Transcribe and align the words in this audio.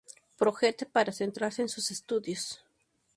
Project 0.35 0.87
para 0.89 1.11
centrarse 1.11 1.61
en 1.61 1.69
sus 1.69 1.91
estudios. 1.91 2.65